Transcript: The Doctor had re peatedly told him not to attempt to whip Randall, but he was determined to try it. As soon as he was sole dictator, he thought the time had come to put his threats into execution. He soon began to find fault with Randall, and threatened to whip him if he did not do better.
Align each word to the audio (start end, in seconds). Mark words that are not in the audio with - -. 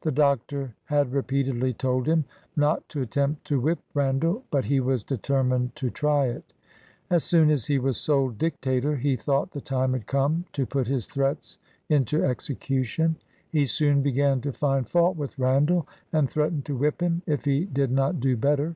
The 0.00 0.10
Doctor 0.10 0.74
had 0.86 1.12
re 1.12 1.22
peatedly 1.22 1.78
told 1.78 2.08
him 2.08 2.24
not 2.56 2.88
to 2.88 3.00
attempt 3.00 3.44
to 3.46 3.60
whip 3.60 3.78
Randall, 3.94 4.42
but 4.50 4.64
he 4.64 4.80
was 4.80 5.04
determined 5.04 5.76
to 5.76 5.88
try 5.88 6.26
it. 6.26 6.52
As 7.08 7.22
soon 7.22 7.48
as 7.48 7.66
he 7.66 7.78
was 7.78 7.96
sole 7.96 8.30
dictator, 8.30 8.96
he 8.96 9.14
thought 9.14 9.52
the 9.52 9.60
time 9.60 9.92
had 9.92 10.08
come 10.08 10.46
to 10.54 10.66
put 10.66 10.88
his 10.88 11.06
threats 11.06 11.60
into 11.88 12.24
execution. 12.24 13.18
He 13.48 13.66
soon 13.66 14.02
began 14.02 14.40
to 14.40 14.52
find 14.52 14.88
fault 14.88 15.16
with 15.16 15.38
Randall, 15.38 15.86
and 16.12 16.28
threatened 16.28 16.64
to 16.64 16.76
whip 16.76 17.00
him 17.00 17.22
if 17.24 17.44
he 17.44 17.64
did 17.66 17.92
not 17.92 18.18
do 18.18 18.36
better. 18.36 18.74